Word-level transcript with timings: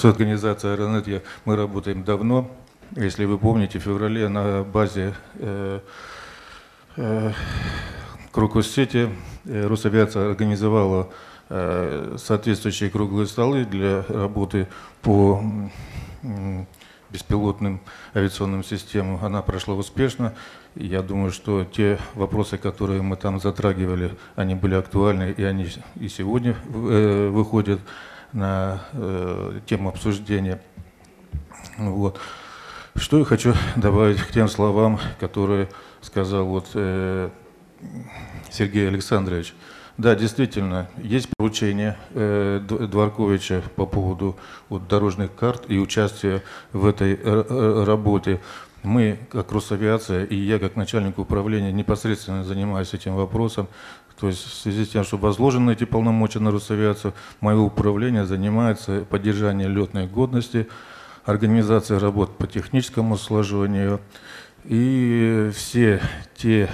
с 0.00 0.04
организацией 0.06 0.72
Аэронет 0.72 1.22
мы 1.44 1.56
работаем 1.56 2.04
давно. 2.04 2.50
Если 2.96 3.26
вы 3.26 3.36
помните, 3.36 3.78
в 3.78 3.82
феврале 3.82 4.28
на 4.28 4.64
базе 4.64 5.12
э, 5.34 5.80
э, 6.96 7.32
Крокус-Сити 8.32 9.10
э, 9.44 9.66
Росавиация 9.66 10.30
организовала 10.30 11.10
э, 11.50 12.16
соответствующие 12.18 12.88
круглые 12.88 13.26
столы 13.26 13.66
для 13.66 14.02
работы 14.08 14.68
по 15.02 15.44
м, 16.22 16.66
беспилотным 17.10 17.82
авиационным 18.14 18.64
системам. 18.64 19.22
Она 19.22 19.42
прошла 19.42 19.74
успешно. 19.74 20.32
Я 20.76 21.02
думаю, 21.02 21.30
что 21.30 21.64
те 21.64 21.98
вопросы, 22.14 22.56
которые 22.56 23.02
мы 23.02 23.16
там 23.16 23.38
затрагивали, 23.38 24.16
они 24.34 24.54
были 24.54 24.76
актуальны, 24.76 25.34
и 25.36 25.42
они 25.42 25.68
и 25.96 26.08
сегодня 26.08 26.56
э, 26.72 27.28
выходят 27.28 27.80
на 28.32 28.82
э, 28.92 29.60
тему 29.66 29.88
обсуждения. 29.88 30.60
Вот. 31.78 32.20
Что 32.96 33.18
я 33.18 33.24
хочу 33.24 33.54
добавить 33.76 34.20
к 34.20 34.32
тем 34.32 34.48
словам, 34.48 35.00
которые 35.18 35.68
сказал 36.00 36.44
вот, 36.46 36.70
э, 36.74 37.30
Сергей 38.50 38.88
Александрович. 38.88 39.54
Да, 39.96 40.14
действительно, 40.14 40.88
есть 40.96 41.28
поручение 41.36 41.98
э, 42.10 42.60
Дворковича 42.62 43.62
по 43.76 43.84
поводу 43.84 44.36
вот, 44.68 44.88
дорожных 44.88 45.34
карт 45.34 45.64
и 45.68 45.78
участия 45.78 46.42
в 46.72 46.86
этой 46.86 47.16
работе. 47.84 48.40
Мы, 48.82 49.18
как 49.30 49.52
Росавиация, 49.52 50.24
и 50.24 50.36
я, 50.36 50.58
как 50.58 50.76
начальник 50.76 51.18
управления, 51.18 51.72
непосредственно 51.72 52.44
занимаюсь 52.44 52.94
этим 52.94 53.14
вопросом. 53.14 53.68
То 54.18 54.28
есть 54.28 54.44
в 54.44 54.54
связи 54.54 54.84
с 54.84 54.88
тем, 54.88 55.04
что 55.04 55.16
возложены 55.16 55.72
эти 55.72 55.84
полномочия 55.84 56.40
на 56.40 56.50
Росавиацию, 56.50 57.14
мое 57.40 57.58
управление 57.58 58.24
занимается 58.24 59.04
поддержанием 59.08 59.74
летной 59.74 60.06
годности, 60.06 60.68
организацией 61.24 61.98
работ 61.98 62.36
по 62.36 62.46
техническому 62.46 63.16
сложению. 63.16 64.00
И 64.64 65.50
все 65.54 66.00
те 66.36 66.68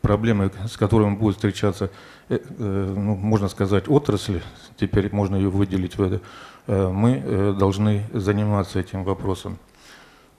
проблемы, 0.00 0.50
с 0.68 0.76
которыми 0.76 1.16
будут 1.16 1.36
встречаться, 1.36 1.90
э, 2.28 2.38
э, 2.38 2.94
ну, 2.96 3.14
можно 3.14 3.48
сказать, 3.48 3.88
отрасли, 3.88 4.42
теперь 4.76 5.12
можно 5.12 5.36
ее 5.36 5.50
выделить 5.50 5.98
в 5.98 6.02
это, 6.02 6.20
э, 6.66 6.88
мы 6.88 7.54
должны 7.58 8.04
заниматься 8.12 8.80
этим 8.80 9.04
вопросом. 9.04 9.58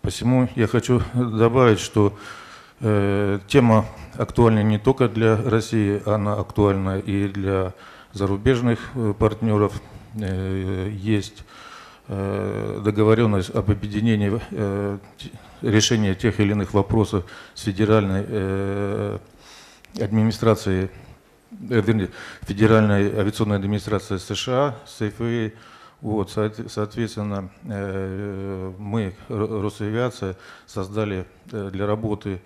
Посему 0.02 0.47
я 0.55 0.67
хочу 0.67 1.02
добавить, 1.14 1.80
что 1.80 2.17
э, 2.80 3.39
тема 3.47 3.86
актуальна 4.17 4.64
не 4.64 4.80
только 4.80 5.09
для 5.09 5.36
России, 5.36 6.02
она 6.05 6.36
актуальна 6.36 7.00
и 7.00 7.28
для 7.28 7.73
зарубежных 8.14 8.80
партнеров. 9.20 9.81
Э, 10.16 10.89
есть 10.89 11.44
э, 12.08 12.81
договоренность 12.83 13.50
об 13.50 13.70
объединении 13.72 14.39
э, 14.52 14.97
решения 15.61 16.16
тех 16.16 16.39
или 16.39 16.52
иных 16.52 16.73
вопросов 16.73 17.25
с 17.53 17.64
федеральной 17.64 18.23
э, 18.25 19.17
администрацией, 20.00 20.89
э, 21.70 21.81
вернее, 21.81 22.09
Федеральной 22.44 23.20
авиационной 23.20 23.58
администрацией 23.58 24.20
США, 24.20 24.75
СФА, 24.86 25.52
вот, 26.02 26.31
соответственно, 26.31 27.50
э, 27.66 28.73
мы, 28.78 29.16
Росавиация, 29.28 30.38
создали 30.66 31.25
э, 31.52 31.69
для 31.72 31.86
работы 31.88 32.42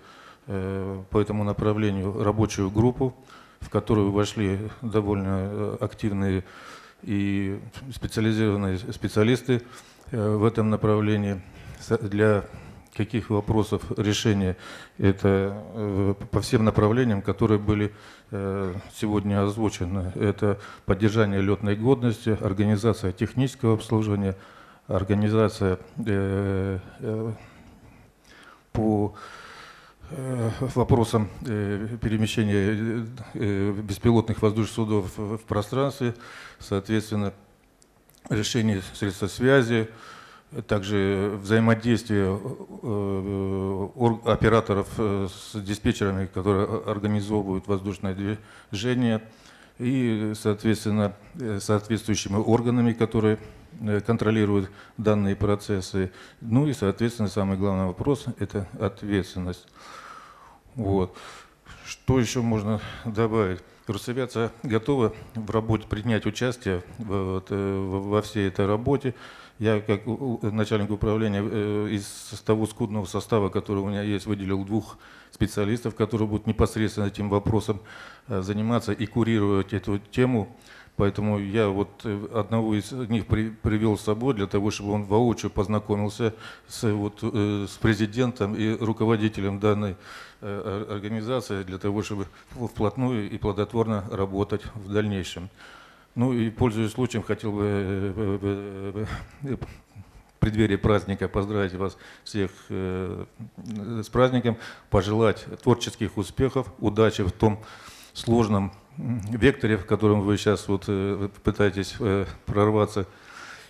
по 0.46 1.20
этому 1.20 1.42
направлению 1.42 2.22
рабочую 2.22 2.70
группу, 2.70 3.16
в 3.60 3.70
которую 3.70 4.12
вошли 4.12 4.58
довольно 4.82 5.78
активные 5.80 6.44
и 7.02 7.58
специализированные 7.90 8.76
специалисты 8.76 9.62
в 10.10 10.44
этом 10.44 10.68
направлении. 10.68 11.40
Для 12.02 12.44
каких 12.94 13.30
вопросов 13.30 13.82
решения 13.96 14.56
это 14.98 15.62
э, 15.74 16.14
по 16.30 16.40
всем 16.40 16.64
направлениям, 16.64 17.22
которые 17.22 17.58
были 17.58 17.92
э, 18.30 18.74
сегодня 18.94 19.42
озвучены. 19.42 20.12
Это 20.14 20.58
поддержание 20.86 21.40
летной 21.40 21.76
годности, 21.76 22.36
организация 22.40 23.12
технического 23.12 23.74
обслуживания, 23.74 24.36
организация 24.86 25.78
э, 26.06 26.78
по 28.72 29.14
вопросам 30.74 31.30
перемещения 31.40 33.06
беспилотных 33.82 34.42
воздушных 34.42 34.74
судов 34.74 35.16
в 35.16 35.38
пространстве, 35.38 36.14
соответственно, 36.58 37.32
решение 38.28 38.82
средств 38.94 39.30
связи, 39.32 39.88
также 40.62 41.38
взаимодействие 41.42 42.38
э, 42.82 43.88
операторов 44.24 44.88
э, 44.98 45.28
с 45.28 45.60
диспетчерами, 45.60 46.26
которые 46.26 46.82
организовывают 46.86 47.66
воздушное 47.66 48.14
движение, 48.70 49.22
и, 49.78 50.32
соответственно, 50.36 51.14
э, 51.40 51.58
соответствующими 51.60 52.36
органами, 52.36 52.92
которые 52.92 53.38
контролируют 54.06 54.70
данные 54.98 55.34
процессы. 55.34 56.12
Ну 56.40 56.68
и, 56.68 56.72
соответственно, 56.72 57.28
самый 57.28 57.56
главный 57.56 57.86
вопрос– 57.86 58.26
это 58.38 58.68
ответственность. 58.78 59.66
Вот. 60.76 61.16
Что 61.86 62.18
еще 62.18 62.40
можно 62.40 62.80
добавить? 63.04 63.60
Росавиация 63.86 64.50
готова 64.62 65.14
в 65.34 65.50
работе 65.50 65.86
принять 65.86 66.24
участие 66.24 66.82
вот, 66.98 67.48
во 67.50 68.22
всей 68.22 68.48
этой 68.48 68.66
работе. 68.66 69.14
Я, 69.58 69.80
как 69.80 70.02
начальник 70.42 70.90
управления, 70.90 71.42
э, 71.44 71.88
из 71.90 72.42
того 72.44 72.66
скудного 72.66 73.04
состава, 73.04 73.50
который 73.50 73.80
у 73.80 73.88
меня 73.88 74.02
есть, 74.02 74.24
выделил 74.24 74.64
двух 74.64 74.98
специалистов, 75.30 75.94
которые 75.94 76.26
будут 76.26 76.46
непосредственно 76.46 77.06
этим 77.06 77.28
вопросом 77.28 77.82
э, 78.28 78.40
заниматься 78.40 78.92
и 78.92 79.04
курировать 79.04 79.74
эту 79.74 79.98
тему. 79.98 80.56
Поэтому 80.96 81.38
я 81.38 81.68
вот 81.68 81.88
э, 82.04 82.26
одного 82.34 82.74
из 82.74 82.92
них 82.92 83.26
при, 83.26 83.50
привел 83.50 83.98
с 83.98 84.02
собой 84.02 84.34
для 84.34 84.46
того, 84.46 84.70
чтобы 84.70 84.92
он 84.92 85.04
воочию 85.04 85.50
познакомился 85.50 86.34
с, 86.68 86.90
вот, 86.90 87.22
с 87.22 87.76
президентом 87.78 88.54
и 88.54 88.76
руководителем 88.76 89.58
данной 89.60 89.96
организации, 90.40 91.62
для 91.62 91.78
того, 91.78 92.02
чтобы 92.02 92.26
вплотную 92.50 93.30
и 93.30 93.38
плодотворно 93.38 94.04
работать 94.10 94.62
в 94.74 94.92
дальнейшем. 94.92 95.48
Ну 96.14 96.32
и, 96.32 96.48
пользуясь 96.50 96.92
случаем, 96.92 97.24
хотел 97.24 97.52
бы 97.52 97.64
э, 97.64 98.12
э, 98.16 99.06
э, 99.42 99.56
в 99.56 100.38
преддверии 100.38 100.76
праздника 100.76 101.26
поздравить 101.26 101.74
вас 101.74 101.96
всех 102.22 102.50
с 102.68 104.08
праздником, 104.12 104.58
пожелать 104.90 105.46
творческих 105.62 106.18
успехов, 106.18 106.70
удачи 106.78 107.22
в 107.22 107.32
том 107.32 107.64
сложном 108.12 108.72
векторе, 108.96 109.76
в 109.76 109.86
котором 109.86 110.20
вы 110.20 110.36
сейчас 110.36 110.68
вот 110.68 110.84
пытаетесь 111.42 111.96
прорваться, 112.46 113.06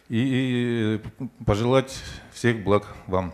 и 0.09 1.01
пожелать 1.47 2.03
всех 2.33 2.63
благ 2.63 2.85
вам. 3.07 3.33